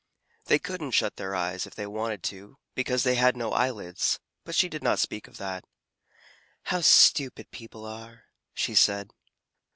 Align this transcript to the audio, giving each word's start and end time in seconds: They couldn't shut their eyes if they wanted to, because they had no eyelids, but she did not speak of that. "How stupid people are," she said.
They 0.45 0.57
couldn't 0.57 0.97
shut 0.97 1.17
their 1.17 1.35
eyes 1.35 1.67
if 1.67 1.75
they 1.75 1.85
wanted 1.85 2.23
to, 2.23 2.57
because 2.73 3.03
they 3.03 3.13
had 3.13 3.37
no 3.37 3.51
eyelids, 3.53 4.19
but 4.43 4.55
she 4.55 4.67
did 4.67 4.81
not 4.81 4.97
speak 4.97 5.27
of 5.27 5.37
that. 5.37 5.63
"How 6.63 6.81
stupid 6.81 7.51
people 7.51 7.85
are," 7.85 8.23
she 8.55 8.73
said. 8.73 9.11